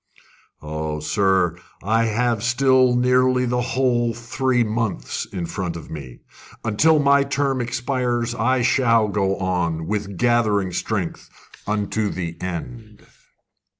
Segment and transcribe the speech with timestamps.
[0.63, 6.21] "Oh, sir, I have still nearly the whole three months in front of me!
[6.63, 11.29] Until my term expires I shall go on, with gathering strength,
[11.67, 13.05] unto the end."